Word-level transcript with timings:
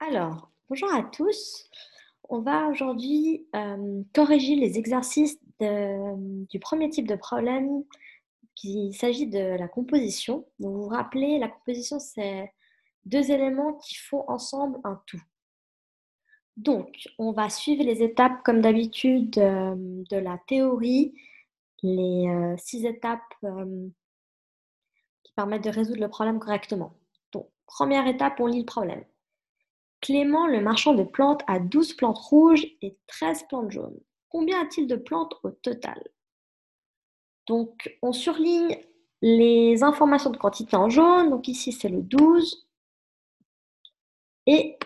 Alors, 0.00 0.50
bonjour 0.68 0.92
à 0.92 1.02
tous. 1.02 1.70
On 2.28 2.40
va 2.40 2.68
aujourd'hui 2.68 3.46
euh, 3.54 4.02
corriger 4.14 4.54
les 4.56 4.78
exercices 4.78 5.38
du 5.60 6.58
premier 6.58 6.90
type 6.90 7.06
de 7.06 7.14
problème 7.14 7.84
qui 8.54 8.92
s'agit 8.92 9.26
de 9.26 9.56
la 9.56 9.68
composition. 9.68 10.46
Vous 10.58 10.72
vous 10.72 10.88
rappelez, 10.88 11.38
la 11.38 11.48
composition, 11.48 11.98
c'est 11.98 12.52
deux 13.04 13.30
éléments 13.30 13.74
qui 13.74 13.94
font 13.96 14.24
ensemble 14.28 14.78
un 14.84 15.00
tout. 15.06 15.22
Donc, 16.56 17.08
on 17.18 17.32
va 17.32 17.48
suivre 17.50 17.82
les 17.82 18.02
étapes 18.02 18.42
comme 18.44 18.60
d'habitude 18.60 19.38
euh, 19.38 19.74
de 20.10 20.16
la 20.16 20.38
théorie, 20.46 21.14
les 21.82 22.28
euh, 22.28 22.56
six 22.56 22.84
étapes 22.86 23.20
qui 25.22 25.32
permettent 25.34 25.64
de 25.64 25.70
résoudre 25.70 26.00
le 26.00 26.08
problème 26.08 26.38
correctement. 26.38 26.94
Donc, 27.32 27.48
première 27.66 28.06
étape, 28.06 28.38
on 28.38 28.46
lit 28.46 28.60
le 28.60 28.66
problème. 28.66 29.04
Clément, 30.04 30.46
le 30.46 30.60
marchand 30.60 30.92
de 30.92 31.02
plantes, 31.02 31.40
a 31.46 31.58
12 31.58 31.94
plantes 31.94 32.18
rouges 32.18 32.66
et 32.82 32.94
13 33.06 33.44
plantes 33.48 33.70
jaunes. 33.70 33.98
Combien 34.28 34.60
a-t-il 34.60 34.86
de 34.86 34.96
plantes 34.96 35.32
au 35.42 35.50
total? 35.50 35.98
Donc, 37.46 37.96
on 38.02 38.12
surligne 38.12 38.76
les 39.22 39.82
informations 39.82 40.28
de 40.28 40.36
quantité 40.36 40.76
en 40.76 40.90
jaune. 40.90 41.30
Donc, 41.30 41.48
ici, 41.48 41.72
c'est 41.72 41.88
le 41.88 42.02
12 42.02 42.68
et 44.44 44.76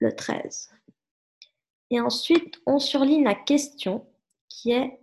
le 0.00 0.14
13. 0.14 0.74
Et 1.88 1.98
ensuite, 1.98 2.60
on 2.66 2.78
surligne 2.78 3.24
la 3.24 3.34
question 3.34 4.06
qui 4.50 4.72
est 4.72 5.00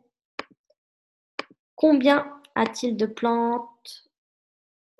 combien 1.74 2.32
a-t-il 2.54 2.96
de 2.96 3.08
plantes 3.08 4.08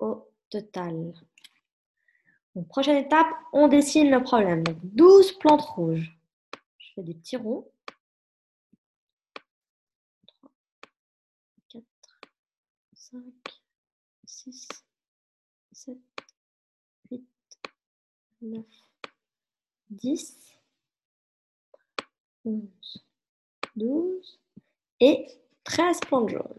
au 0.00 0.28
total? 0.50 1.14
Donc, 2.54 2.68
prochaine 2.68 2.96
étape, 2.96 3.26
on 3.52 3.68
dessine 3.68 4.10
le 4.10 4.22
problème. 4.22 4.62
Donc, 4.62 4.78
12 4.82 5.32
plantes 5.38 5.62
rouges. 5.62 6.16
Je 6.78 6.92
fais 6.94 7.02
des 7.02 7.14
petits 7.14 7.36
ronds. 7.36 7.68
3, 10.26 10.50
4, 11.68 11.84
5, 12.92 13.22
6, 14.24 14.68
7, 15.72 15.98
8, 17.10 17.24
9, 18.42 18.64
10, 19.90 20.56
11, 22.44 22.62
12 23.74 24.40
et 25.00 25.26
13 25.64 26.00
plantes 26.00 26.28
jaunes. 26.28 26.58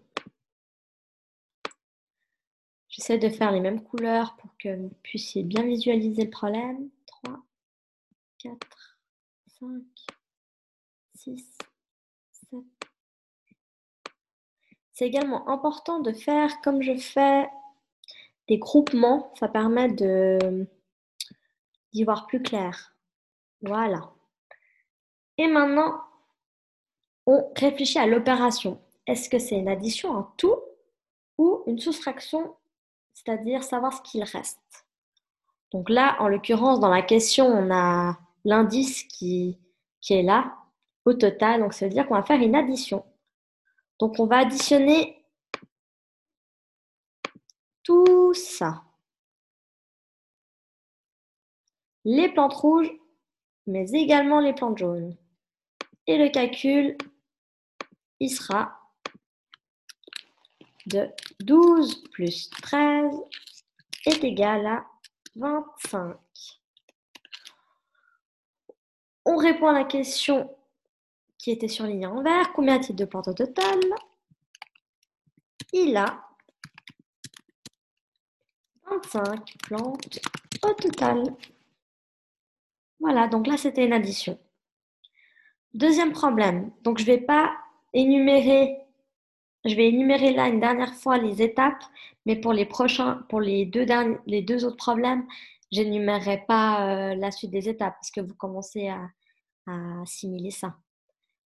J'essaie 2.96 3.18
de 3.18 3.28
faire 3.28 3.52
les 3.52 3.60
mêmes 3.60 3.84
couleurs 3.84 4.38
pour 4.38 4.56
que 4.58 4.74
vous 4.74 4.90
puissiez 5.04 5.44
bien 5.44 5.64
visualiser 5.64 6.24
le 6.24 6.30
problème. 6.30 6.90
3, 7.08 7.44
4, 8.40 8.58
5, 9.60 9.70
6, 11.16 11.58
7. 12.32 12.60
C'est 14.94 15.08
également 15.08 15.50
important 15.50 16.00
de 16.00 16.14
faire 16.14 16.62
comme 16.62 16.82
je 16.82 16.96
fais 16.96 17.50
des 18.48 18.60
groupements. 18.60 19.34
Ça 19.38 19.50
permet 19.50 19.92
d'y 21.92 22.04
voir 22.06 22.28
plus 22.28 22.42
clair. 22.42 22.96
Voilà. 23.62 24.14
Et 25.38 25.48
maintenant, 25.48 26.02
on 27.26 27.52
réfléchit 27.58 28.00
à 28.00 28.08
l'opération. 28.08 28.82
Est-ce 29.06 29.30
que 29.30 29.38
c'est 29.38 29.58
une 29.58 29.68
addition 29.68 30.12
en 30.12 30.24
tout 30.38 30.56
ou 31.38 31.62
une 31.68 31.80
soustraction 31.80 32.56
c'est-à-dire 33.16 33.64
savoir 33.64 33.94
ce 33.94 34.02
qu'il 34.02 34.24
reste. 34.24 34.86
Donc 35.72 35.90
là, 35.90 36.18
en 36.20 36.28
l'occurrence, 36.28 36.80
dans 36.80 36.90
la 36.90 37.02
question, 37.02 37.48
on 37.48 37.74
a 37.74 38.20
l'indice 38.44 39.04
qui, 39.06 39.58
est 40.10 40.22
là 40.22 40.56
au 41.06 41.14
total. 41.14 41.62
Donc 41.62 41.74
ça 41.74 41.88
veut 41.88 41.92
dire 41.92 42.08
qu'on 42.08 42.16
va 42.16 42.24
faire 42.24 42.42
une 42.42 42.56
addition. 42.56 43.04
Donc 44.00 44.20
on 44.20 44.28
va 44.28 44.40
additionner 44.40 45.26
tout 47.84 48.34
ça. 48.34 48.84
Les 52.04 52.30
plantes 52.30 52.54
rouges, 52.54 52.92
mais 53.66 53.90
également 53.92 54.40
les 54.40 54.54
plantes 54.54 54.78
jaunes. 54.78 55.16
Et 56.06 56.18
le 56.18 56.30
calcul, 56.30 56.98
il 58.20 58.30
sera 58.30 58.85
de 60.88 61.10
12 61.40 62.04
plus 62.12 62.50
13 62.50 63.14
est 64.06 64.24
égal 64.24 64.66
à 64.66 64.86
25. 65.36 66.16
On 69.26 69.38
répond 69.38 69.68
à 69.68 69.74
la 69.74 69.86
question 69.86 70.56
qui 71.38 71.52
était 71.52 71.68
surlignée 71.68 72.06
en 72.06 72.22
vert. 72.22 72.54
Combien 72.54 72.76
a-t-il 72.76 72.96
de 72.96 73.06
plantes 73.06 73.28
au 73.28 73.34
total? 73.34 73.80
Il 75.74 75.98
a 75.98 76.28
25 78.90 79.58
plantes 79.64 80.20
au 80.64 80.74
total. 80.74 81.24
Voilà, 83.00 83.28
donc 83.28 83.48
là 83.48 83.58
c'était 83.58 83.86
une 83.86 83.94
addition. 83.94 84.40
Deuxième 85.74 86.14
problème, 86.14 86.72
donc 86.84 87.00
je 87.00 87.04
ne 87.04 87.08
vais 87.08 87.22
pas 87.22 87.52
énumérer 87.94 88.85
je 89.66 89.76
vais 89.76 89.90
énumérer 89.90 90.32
là 90.34 90.48
une 90.48 90.60
dernière 90.60 90.94
fois 90.94 91.18
les 91.18 91.42
étapes, 91.42 91.84
mais 92.26 92.36
pour 92.36 92.54
les 92.54 92.66
prochains, 92.66 93.26
pour 93.30 93.42
les 93.42 93.66
deux, 93.66 93.86
derniers, 93.86 94.18
les 94.28 94.42
deux 94.42 94.64
autres 94.66 94.78
problèmes, 94.78 95.26
je 95.72 95.82
n'énumérerai 95.82 96.46
pas 96.48 96.88
euh, 96.88 97.16
la 97.16 97.32
suite 97.32 97.52
des 97.52 97.68
étapes 97.68 97.96
parce 97.96 98.12
que 98.12 98.22
vous 98.22 98.36
commencez 98.36 98.88
à, 98.88 99.02
à 99.68 100.02
assimiler 100.02 100.52
ça. 100.52 100.76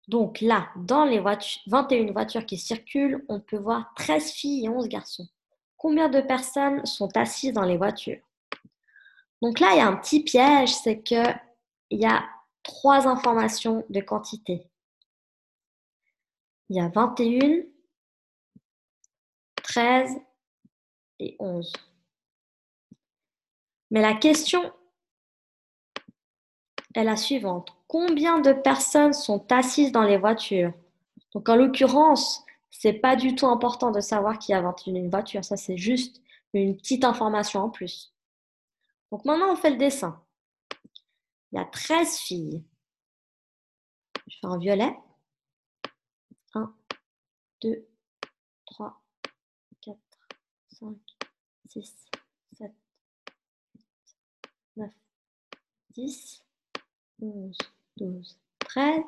Donc 0.08 0.42
là, 0.42 0.70
dans 0.76 1.06
les 1.06 1.20
voitures, 1.20 1.62
21 1.68 2.12
voitures 2.12 2.46
qui 2.46 2.58
circulent, 2.58 3.24
on 3.30 3.40
peut 3.40 3.58
voir 3.58 3.94
13 3.96 4.32
filles 4.32 4.66
et 4.66 4.70
11 4.70 4.88
garçons. 4.88 5.28
Combien 5.78 6.10
de 6.10 6.22
personnes 6.22 6.86
sont 6.86 7.16
assises 7.18 7.54
dans 7.54 7.64
les 7.64 7.78
voitures? 7.78 8.22
Donc 9.42 9.60
là, 9.60 9.72
il 9.74 9.78
y 9.78 9.82
a 9.82 9.88
un 9.88 9.96
petit 9.96 10.24
piège, 10.24 10.74
c'est 10.74 11.02
qu'il 11.02 11.36
y 11.92 12.06
a 12.06 12.24
trois 12.64 13.08
informations 13.08 13.86
de 13.90 14.00
quantité. 14.00 14.70
Il 16.70 16.78
y 16.78 16.80
a 16.80 16.88
21, 16.88 17.64
13 19.64 20.18
et 21.20 21.36
11. 21.40 21.74
Mais 23.92 24.02
la 24.02 24.14
question 24.16 24.74
est 26.96 27.04
la 27.04 27.16
suivante. 27.16 27.76
Combien 27.88 28.40
de 28.40 28.54
personnes 28.54 29.14
sont 29.14 29.52
assises 29.52 29.92
dans 29.92 30.04
les 30.04 30.18
voitures? 30.18 30.74
Donc 31.34 31.50
en 31.50 31.56
l'occurrence, 31.56 32.44
c'est 32.70 32.94
pas 32.94 33.16
du 33.16 33.36
tout 33.36 33.48
important 33.48 33.92
de 33.92 34.00
savoir 34.00 34.40
qu'il 34.40 34.54
y 34.54 34.56
a 34.56 34.62
21 34.62 35.10
voitures. 35.10 35.46
Ça, 35.46 35.58
c'est 35.58 35.78
juste 35.78 36.22
une 36.54 36.76
petite 36.76 37.04
information 37.04 37.62
en 37.62 37.70
plus. 37.70 38.14
Donc 39.12 39.26
maintenant, 39.26 39.52
on 39.52 39.56
fait 39.56 39.70
le 39.70 39.78
dessin. 39.78 40.24
Il 41.52 41.60
y 41.60 41.62
a 41.62 41.66
13 41.66 42.18
filles. 42.18 42.64
Je 44.28 44.38
fais 44.42 44.48
un 44.48 44.58
violet. 44.58 44.96
1, 46.56 46.76
2, 47.62 47.88
3, 47.88 47.92
4, 47.92 47.93
5, 50.84 50.98
6, 51.70 52.12
7, 52.58 52.74
8, 53.74 54.18
9, 54.76 54.92
10, 55.92 56.44
11, 57.22 57.58
12, 57.96 58.38
13. 58.60 59.04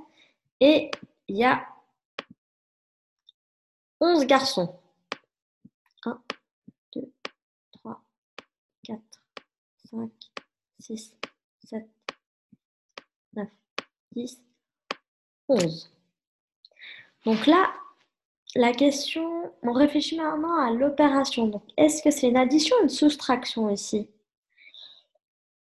Et 0.62 0.92
il 1.28 1.36
y 1.38 1.44
a 1.44 1.68
11 4.00 4.26
garçons. 4.26 4.80
1, 6.06 6.24
2, 6.94 7.14
3, 7.74 8.02
4, 8.86 9.02
5, 9.90 10.12
6, 10.80 11.18
7, 11.66 11.90
9, 13.34 13.50
10, 14.14 14.42
11. 15.50 15.92
Donc 17.26 17.46
là, 17.48 17.74
la 18.56 18.72
question, 18.72 19.54
on 19.64 19.74
réfléchit 19.74 20.18
maintenant 20.18 20.56
à 20.56 20.72
l'opération. 20.72 21.48
Donc, 21.48 21.64
est-ce 21.76 22.02
que 22.02 22.10
c'est 22.10 22.30
une 22.30 22.38
addition 22.38 22.76
ou 22.78 22.84
une 22.84 22.90
soustraction 22.90 23.70
ici? 23.70 24.10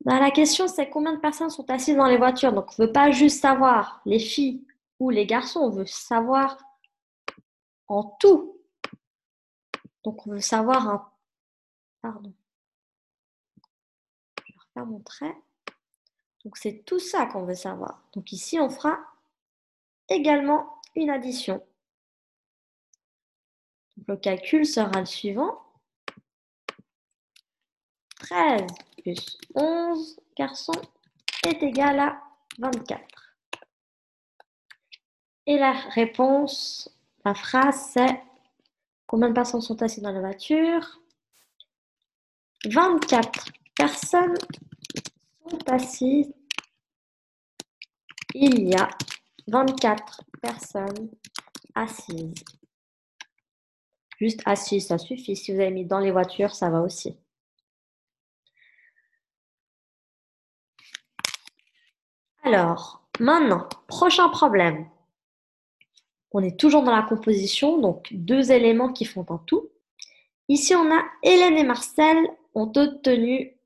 Ben, 0.02 0.20
La 0.20 0.30
question, 0.30 0.68
c'est 0.68 0.90
combien 0.90 1.14
de 1.14 1.20
personnes 1.20 1.50
sont 1.50 1.70
assises 1.70 1.96
dans 1.96 2.08
les 2.08 2.18
voitures? 2.18 2.52
Donc, 2.52 2.68
on 2.78 2.82
ne 2.82 2.88
veut 2.88 2.94
pas 2.94 3.12
juste 3.12 3.42
savoir 3.42 4.02
les 4.06 4.20
filles 4.20 4.68
ou 5.00 5.10
les 5.10 5.26
garçons, 5.26 5.62
on 5.62 5.70
veut 5.70 5.86
savoir 5.86 6.58
en 7.88 8.04
tout. 8.20 8.60
Donc, 10.04 10.28
on 10.28 10.32
veut 10.32 10.42
savoir 10.42 10.90
un... 10.90 11.10
Pardon. 12.02 12.34
Je 14.46 14.52
vais 14.52 14.60
refaire 14.60 14.86
mon 14.86 15.00
trait. 15.00 15.36
Donc, 16.44 16.58
c'est 16.58 16.84
tout 16.86 17.00
ça 17.00 17.26
qu'on 17.26 17.46
veut 17.46 17.56
savoir. 17.56 18.04
Donc, 18.14 18.34
ici, 18.34 18.60
on 18.60 18.70
fera 18.70 19.00
également 20.10 20.82
une 20.96 21.10
addition. 21.10 21.64
Le 24.08 24.18
calcul 24.18 24.66
sera 24.66 25.00
le 25.00 25.06
suivant. 25.06 25.60
13 28.18 28.66
plus 29.02 29.38
11 29.54 30.20
garçons 30.38 30.82
est 31.46 31.62
égal 31.62 32.00
à 32.00 32.22
24. 32.60 33.02
Et 35.48 35.58
la 35.58 35.72
réponse, 35.72 36.90
la 37.24 37.36
phrase, 37.36 37.92
c'est 37.94 38.24
combien 39.06 39.30
de 39.30 39.34
personnes 39.34 39.62
sont 39.62 39.82
assises 39.82 40.02
dans 40.02 40.12
la 40.12 40.20
voiture? 40.20 41.02
24 42.66 43.52
personnes 43.76 44.36
sont 45.48 45.72
assises. 45.72 46.34
Il 48.34 48.68
y 48.70 48.76
a 48.76 48.90
24 49.48 50.22
personnes 50.42 51.12
assises. 51.76 52.34
Juste 54.20 54.42
assises, 54.46 54.88
ça 54.88 54.98
suffit. 54.98 55.36
Si 55.36 55.54
vous 55.54 55.60
avez 55.60 55.72
mis 55.72 55.86
dans 55.86 56.00
les 56.00 56.12
voitures, 56.12 56.56
ça 56.56 56.70
va 56.70 56.82
aussi. 56.82 57.18
Alors, 62.44 63.08
maintenant, 63.20 63.68
prochain 63.88 64.30
problème. 64.30 64.88
On 66.32 66.44
est 66.44 66.60
toujours 66.60 66.84
dans 66.84 66.96
la 66.96 67.02
composition, 67.02 67.80
donc 67.80 68.08
deux 68.12 68.52
éléments 68.52 68.92
qui 68.92 69.06
font 69.06 69.26
un 69.30 69.38
tout. 69.40 69.72
Ici, 70.48 70.76
on 70.76 70.92
a 70.92 71.04
Hélène 71.24 71.58
et 71.58 71.64
Marcel 71.64 72.18
ont 72.54 72.72
obtenu 72.76 73.58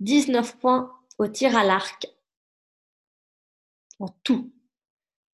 19 0.00 0.58
points 0.58 0.92
au 1.18 1.26
tir 1.26 1.56
à 1.56 1.64
l'arc 1.64 2.06
en 3.98 4.08
tout. 4.22 4.52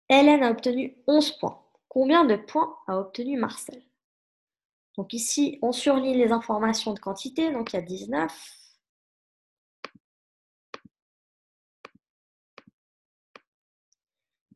Hélène 0.08 0.43
a 0.43 0.50
obtenu 0.50 0.96
11 1.06 1.38
points. 1.38 1.62
Combien 1.93 2.25
de 2.25 2.37
points 2.37 2.75
a 2.87 2.97
obtenu 2.97 3.37
Marcel? 3.37 3.83
Donc 4.97 5.12
ici, 5.12 5.59
on 5.61 5.73
surligne 5.73 6.17
les 6.17 6.33
informations 6.33 6.94
de 6.94 6.99
quantité, 6.99 7.53
donc 7.53 7.75
il 7.75 7.77
y 7.77 7.79
a 7.81 7.83
19. 7.83 8.33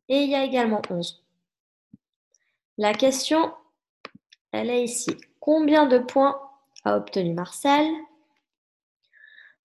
Et 0.09 0.23
il 0.23 0.31
y 0.31 0.33
a 0.33 0.43
également 0.43 0.81
11. 0.89 1.23
La 2.79 2.95
question, 2.95 3.53
elle 4.51 4.71
est 4.71 4.83
ici. 4.83 5.15
Combien 5.39 5.85
de 5.85 5.99
points 5.99 6.41
a 6.85 6.97
obtenu 6.97 7.35
Marcel? 7.35 7.87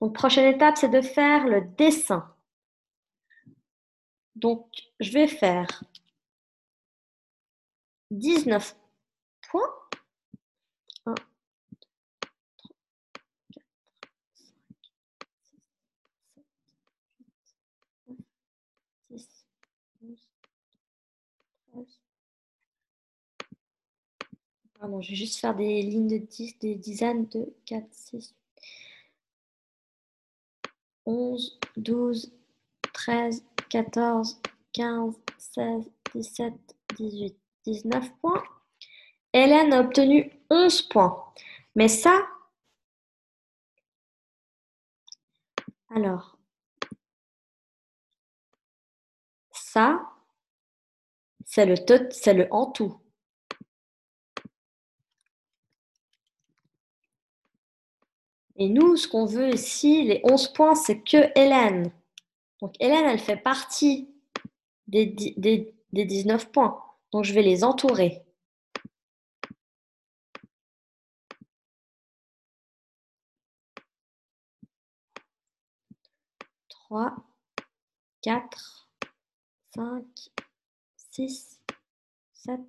Donc, 0.02 0.14
prochaine 0.14 0.52
étape, 0.54 0.76
c'est 0.76 0.90
de 0.90 1.00
faire 1.00 1.46
le 1.46 1.62
dessin. 1.62 2.36
Donc, 4.36 4.68
je 5.00 5.10
vais 5.12 5.26
faire 5.26 5.84
19 8.12 8.76
points. 9.48 9.60
1, 11.06 11.14
Pardon, 24.78 25.00
je 25.00 25.10
vais 25.10 25.14
juste 25.16 25.38
faire 25.38 25.54
des 25.54 25.80
lignes 25.82 26.08
de 26.08 26.18
10, 26.18 26.58
des 26.58 26.74
dizaines 26.74 27.26
de 27.28 27.54
4, 27.66 27.86
6, 27.90 28.34
11, 31.06 31.58
12, 31.76 32.32
13, 32.92 33.44
14, 33.70 34.40
15, 34.72 35.14
16, 35.38 35.90
17, 36.14 36.54
18, 36.96 37.41
19 37.66 38.10
points. 38.20 38.42
Hélène 39.32 39.72
a 39.72 39.80
obtenu 39.80 40.30
11 40.50 40.82
points. 40.82 41.32
Mais 41.74 41.88
ça, 41.88 42.26
alors, 45.88 46.38
ça, 49.52 50.10
c'est 51.44 51.66
le, 51.66 51.74
c'est 52.10 52.34
le 52.34 52.48
en 52.50 52.66
tout. 52.70 52.98
Et 58.56 58.68
nous, 58.68 58.96
ce 58.96 59.08
qu'on 59.08 59.26
veut 59.26 59.54
ici, 59.54 60.04
les 60.04 60.20
11 60.24 60.52
points, 60.52 60.74
c'est 60.74 61.00
que 61.00 61.36
Hélène. 61.38 61.90
Donc 62.60 62.74
Hélène, 62.80 63.06
elle 63.06 63.18
fait 63.18 63.36
partie 63.36 64.08
des, 64.86 65.06
des, 65.06 65.74
19 65.92 66.52
points. 66.52 66.80
Donc 67.12 67.24
je 67.24 67.34
vais 67.34 67.42
les 67.42 67.62
entourer. 67.62 68.22
Trois, 76.68 77.14
quatre, 78.22 78.88
cinq, 79.74 80.04
six, 80.96 81.60
sept, 82.32 82.60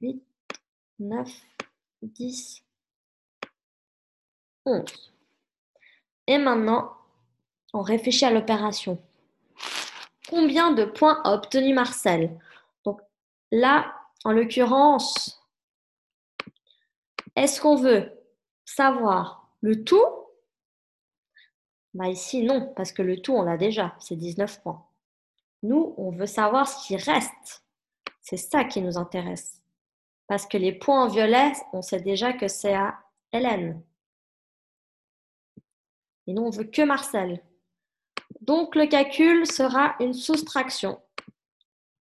huit, 0.00 0.22
neuf, 0.98 1.30
dix, 2.02 2.62
11. 4.64 5.12
Et 6.28 6.38
maintenant, 6.38 6.96
on 7.72 7.82
réfléchit 7.82 8.24
à 8.24 8.30
l'opération. 8.30 8.98
Combien 10.28 10.72
de 10.72 10.84
points 10.84 11.20
a 11.24 11.34
obtenu 11.34 11.74
Marcel? 11.74 12.38
Là, 13.52 13.94
en 14.24 14.32
l'occurrence, 14.32 15.40
est-ce 17.36 17.60
qu'on 17.60 17.76
veut 17.76 18.10
savoir 18.64 19.48
le 19.60 19.84
tout? 19.84 20.04
Bah 21.94 22.08
Ici, 22.08 22.42
non, 22.42 22.72
parce 22.74 22.90
que 22.90 23.02
le 23.02 23.20
tout, 23.20 23.34
on 23.34 23.42
l'a 23.42 23.56
déjà, 23.56 23.94
c'est 24.00 24.16
19 24.16 24.62
points. 24.62 24.84
Nous, 25.62 25.94
on 25.98 26.10
veut 26.10 26.26
savoir 26.26 26.66
ce 26.66 26.86
qui 26.86 26.96
reste. 26.96 27.64
C'est 28.20 28.36
ça 28.36 28.64
qui 28.64 28.80
nous 28.80 28.98
intéresse. 28.98 29.62
Parce 30.26 30.46
que 30.46 30.56
les 30.56 30.72
points 30.72 31.04
en 31.04 31.08
violet, 31.08 31.52
on 31.72 31.82
sait 31.82 32.00
déjà 32.00 32.32
que 32.32 32.48
c'est 32.48 32.74
à 32.74 32.98
Hélène. 33.32 33.82
Et 36.26 36.32
nous, 36.32 36.42
on 36.42 36.50
veut 36.50 36.64
que 36.64 36.82
Marcel. 36.82 37.42
Donc, 38.40 38.74
le 38.74 38.86
calcul 38.86 39.46
sera 39.46 39.94
une 40.00 40.14
soustraction. 40.14 41.00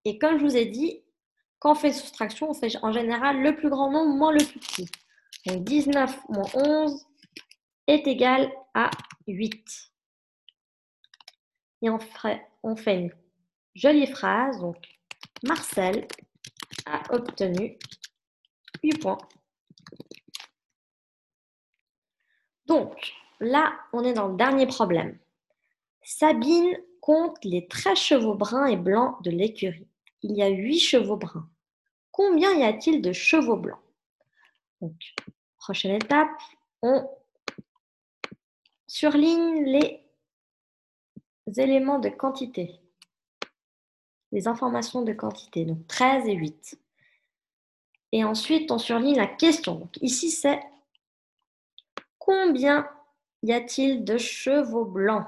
Et 0.05 0.19
comme 0.19 0.39
je 0.39 0.45
vous 0.45 0.57
ai 0.57 0.67
dit, 0.67 1.03
quand 1.61 1.73
on 1.73 1.75
fait 1.77 1.93
soustraction, 1.93 2.51
on 2.51 2.55
fait 2.55 2.77
en 2.83 2.93
général 2.93 3.41
le 3.41 3.55
plus 3.55 3.71
grand 3.71 3.91
nombre 3.91 4.17
moins 4.17 4.33
le 4.33 4.45
plus 4.45 4.59
petit. 4.59 4.91
Donc, 5.47 5.63
19 5.65 6.29
moins 6.29 6.51
11 6.55 7.07
est 7.87 8.07
égal 8.07 8.51
à 8.75 8.91
8. 9.29 9.93
Et 11.83 11.91
on 11.91 11.99
fait, 11.99 12.45
on 12.63 12.77
fait 12.77 12.97
une 12.97 13.13
jolie 13.75 14.09
phrase. 14.09 14.59
Donc, 14.61 14.77
Marcel 15.45 16.09
a 16.87 17.03
obtenu 17.15 17.79
8 18.83 18.99
points. 18.99 19.19
Donc, 22.67 23.15
Là, 23.41 23.73
on 23.95 24.05
est 24.05 24.13
dans 24.13 24.29
le 24.29 24.37
dernier 24.37 24.67
problème. 24.67 25.19
Sabine 26.03 26.77
compte 27.01 27.43
les 27.43 27.67
13 27.67 27.97
chevaux 27.97 28.35
bruns 28.35 28.67
et 28.67 28.77
blancs 28.77 29.23
de 29.25 29.31
l'écurie. 29.31 29.89
Il 30.23 30.37
y 30.37 30.43
a 30.43 30.49
8 30.49 30.79
chevaux 30.79 31.17
bruns. 31.17 31.49
Combien 32.11 32.53
y 32.55 32.63
a-t-il 32.63 33.01
de 33.01 33.13
chevaux 33.13 33.57
blancs? 33.57 33.81
Prochaine 35.59 35.97
étape, 35.97 36.29
on 36.83 37.09
surligne 38.87 39.65
les 39.65 40.03
éléments 41.57 41.99
de 41.99 42.09
quantité, 42.09 42.81
les 44.33 44.49
informations 44.49 45.03
de 45.03 45.13
quantité, 45.13 45.65
donc 45.65 45.87
13 45.87 46.29
et 46.29 46.35
8. 46.35 46.79
Et 48.13 48.25
ensuite, 48.25 48.71
on 48.71 48.79
surligne 48.79 49.17
la 49.17 49.27
question. 49.27 49.77
Donc, 49.77 49.97
ici, 50.01 50.31
c'est 50.31 50.61
combien 52.19 52.89
y 53.43 53.53
a-t-il 53.53 54.05
de 54.05 54.19
chevaux 54.19 54.85
blancs? 54.85 55.27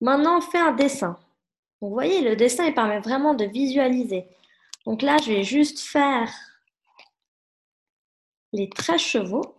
Maintenant, 0.00 0.38
on 0.38 0.40
fait 0.42 0.58
un 0.58 0.72
dessin. 0.72 1.18
Vous 1.86 1.94
voyez, 1.94 2.20
le 2.20 2.34
dessin, 2.34 2.64
il 2.64 2.74
permet 2.74 3.00
vraiment 3.00 3.34
de 3.34 3.44
visualiser. 3.44 4.26
Donc 4.84 5.02
là, 5.02 5.18
je 5.18 5.32
vais 5.32 5.44
juste 5.44 5.78
faire 5.78 6.32
les 8.52 8.68
13 8.68 9.00
chevaux. 9.00 9.56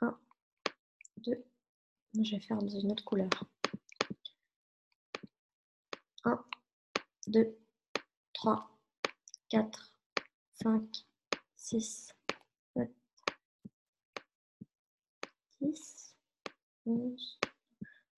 1, 0.00 0.18
2, 1.18 1.44
je 2.22 2.36
vais 2.36 2.40
faire 2.40 2.58
dans 2.58 2.68
une 2.68 2.92
autre 2.92 3.04
couleur. 3.04 3.28
1, 6.24 6.42
2, 7.26 7.58
3, 8.32 8.78
4, 9.50 9.92
5, 10.54 10.82
6, 11.56 12.14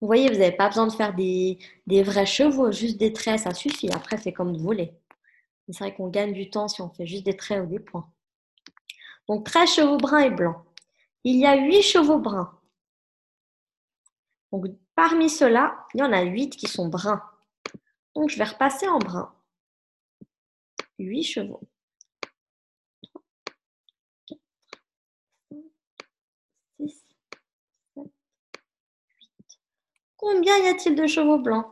Vous 0.02 0.09
voyez, 0.09 0.28
vous 0.28 0.38
n'avez 0.38 0.50
pas 0.56 0.66
besoin 0.66 0.88
de 0.88 0.92
faire 0.92 1.14
des, 1.14 1.59
vrais 1.87 2.26
chevaux, 2.26 2.73
juste 2.73 2.99
des 2.99 3.12
traits, 3.12 3.38
ça 3.38 3.54
suffit. 3.54 3.88
Après, 3.92 4.18
c'est 4.18 4.32
comme 4.32 4.52
vous 4.52 4.62
voulez. 4.62 4.92
C'est 5.68 5.78
vrai 5.78 5.94
qu'on 5.94 6.09
gagne 6.09 6.32
du 6.32 6.50
temps 6.50 6.66
si 6.66 6.82
on 6.82 6.90
fait 6.90 7.06
juste 7.06 7.25
des 7.25 7.37
traits 7.37 7.62
ou 7.62 7.66
des 7.66 7.78
points. 7.78 8.12
Donc, 9.28 9.47
13 9.47 9.71
chevaux 9.71 9.99
bruns 9.99 10.18
et 10.25 10.30
blancs. 10.30 10.56
Il 11.23 11.37
y 11.37 11.47
a 11.47 11.54
8 11.54 11.82
chevaux 11.82 12.18
bruns. 12.18 12.52
Donc, 14.50 14.66
parmi 14.97 15.30
ceux-là, 15.30 15.87
il 15.94 16.00
y 16.00 16.02
en 16.02 16.12
a 16.12 16.23
8 16.23 16.56
qui 16.56 16.66
sont 16.66 16.88
bruns. 16.88 17.23
Donc, 18.16 18.28
je 18.28 18.38
vais 18.38 18.44
repasser 18.44 18.88
en 18.88 18.99
brun. 18.99 19.32
8 20.99 21.23
chevaux. 21.23 21.61
Combien 30.23 30.57
y 30.59 30.69
a-t-il 30.69 30.95
de 30.95 31.09
chevaux 31.09 31.41
blancs? 31.41 31.67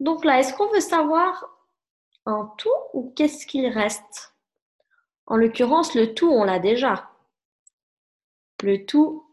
Donc 0.00 0.24
là, 0.24 0.40
est-ce 0.40 0.52
qu'on 0.52 0.68
veut 0.68 0.80
savoir 0.80 1.48
un 2.26 2.52
tout 2.58 2.68
ou 2.92 3.12
qu'est-ce 3.14 3.46
qu'il 3.46 3.68
reste? 3.68 4.34
En 5.26 5.36
l'occurrence, 5.36 5.94
le 5.94 6.12
tout, 6.12 6.28
on 6.28 6.42
l'a 6.42 6.58
déjà. 6.58 7.08
Le 8.64 8.84
tout, 8.84 9.32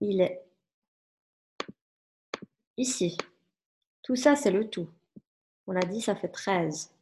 il 0.00 0.20
est 0.20 0.44
ici. 2.76 3.16
Tout 4.02 4.14
ça, 4.14 4.36
c'est 4.36 4.50
le 4.50 4.68
tout. 4.68 4.90
On 5.66 5.76
a 5.76 5.86
dit, 5.86 6.02
ça 6.02 6.14
fait 6.14 6.28
13. 6.28 6.94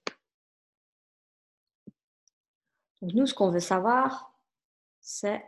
Donc 3.02 3.12
nous, 3.12 3.26
ce 3.26 3.34
qu'on 3.34 3.50
veut 3.50 3.58
savoir, 3.58 4.32
c'est 5.00 5.44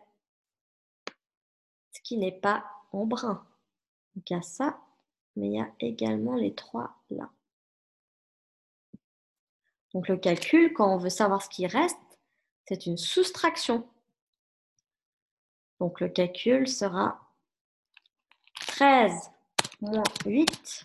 ce 1.92 2.00
qui 2.02 2.18
n'est 2.18 2.40
pas 2.40 2.68
en 2.90 3.06
brun. 3.06 3.46
Donc 4.18 4.30
il 4.30 4.32
y 4.32 4.36
a 4.36 4.42
ça, 4.42 4.80
mais 5.36 5.46
il 5.46 5.52
y 5.52 5.60
a 5.60 5.70
également 5.78 6.34
les 6.34 6.52
trois 6.52 6.96
là. 7.08 7.30
Donc 9.94 10.08
le 10.08 10.16
calcul, 10.16 10.72
quand 10.72 10.92
on 10.92 10.98
veut 10.98 11.08
savoir 11.08 11.40
ce 11.40 11.48
qui 11.48 11.68
reste, 11.68 11.96
c'est 12.66 12.86
une 12.86 12.96
soustraction. 12.96 13.88
Donc 15.78 16.00
le 16.00 16.08
calcul 16.08 16.66
sera 16.66 17.20
13 18.66 19.30
moins 19.82 20.02
8 20.26 20.84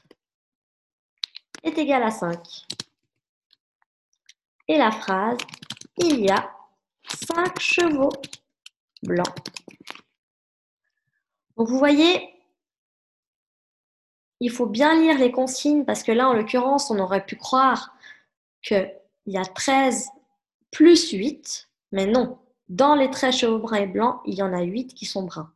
est 1.63 1.77
égal 1.79 2.03
à 2.03 2.11
5. 2.11 2.67
Et 4.67 4.77
la 4.77 4.91
phrase, 4.91 5.39
il 5.97 6.19
y 6.19 6.29
a 6.29 6.55
5 7.07 7.59
chevaux 7.59 8.13
blancs. 9.01 9.25
Donc 11.57 11.69
vous 11.69 11.79
voyez, 11.79 12.33
il 14.43 14.51
faut 14.51 14.65
bien 14.65 14.99
lire 14.99 15.17
les 15.17 15.31
consignes 15.31 15.85
parce 15.85 16.03
que 16.03 16.11
là, 16.11 16.27
en 16.27 16.33
l'occurrence, 16.33 16.91
on 16.91 16.99
aurait 16.99 17.25
pu 17.25 17.37
croire 17.37 17.95
qu'il 18.61 18.91
y 19.25 19.37
a 19.37 19.45
13 19.45 20.09
plus 20.69 21.11
8, 21.11 21.69
mais 21.93 22.07
non. 22.07 22.37
Dans 22.67 22.93
les 22.93 23.09
traits 23.09 23.35
chevaux 23.35 23.59
bruns 23.59 23.77
et 23.77 23.87
blancs, 23.87 24.19
il 24.25 24.33
y 24.33 24.41
en 24.41 24.51
a 24.51 24.61
8 24.61 24.95
qui 24.95 25.05
sont 25.05 25.23
bruns. 25.23 25.52